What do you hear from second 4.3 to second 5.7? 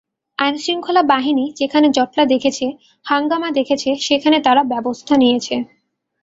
তারা ব্যবস্থা নিয়েছে।